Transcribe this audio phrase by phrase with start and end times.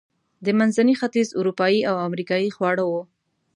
[0.45, 2.93] د منځني ختیځ، اروپایي او امریکایي خواړه و.